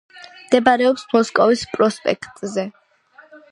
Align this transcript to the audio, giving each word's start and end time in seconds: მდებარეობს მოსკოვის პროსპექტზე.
მდებარეობს 0.45 1.03
მოსკოვის 1.17 1.67
პროსპექტზე. 1.75 2.67